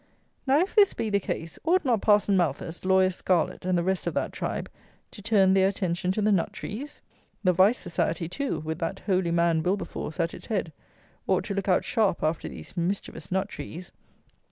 [0.47, 4.07] Now, if this be the case, ought not Parson Malthus, Lawyer Scarlett, and the rest
[4.07, 4.67] of that tribe,
[5.11, 7.01] to turn their attention to the nut trees?
[7.43, 10.73] The Vice Society, too, with that holy man Wilberforce at its head,
[11.27, 13.91] ought to look out sharp after these mischievous nut trees.